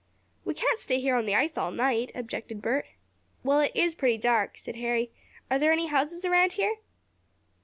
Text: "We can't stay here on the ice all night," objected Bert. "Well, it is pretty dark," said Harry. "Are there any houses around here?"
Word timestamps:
"We 0.45 0.55
can't 0.55 0.79
stay 0.79 0.99
here 0.99 1.13
on 1.15 1.27
the 1.27 1.35
ice 1.35 1.59
all 1.59 1.69
night," 1.69 2.11
objected 2.15 2.59
Bert. 2.59 2.87
"Well, 3.43 3.59
it 3.59 3.71
is 3.75 3.93
pretty 3.93 4.17
dark," 4.17 4.57
said 4.57 4.77
Harry. 4.77 5.11
"Are 5.51 5.59
there 5.59 5.71
any 5.71 5.85
houses 5.85 6.25
around 6.25 6.53
here?" 6.53 6.77